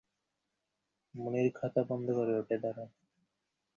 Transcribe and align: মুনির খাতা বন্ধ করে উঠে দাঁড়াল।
মুনির 1.15 1.47
খাতা 1.55 1.81
বন্ধ 1.89 2.07
করে 2.11 2.33
উঠে 2.39 2.55
দাঁড়াল। 2.57 2.89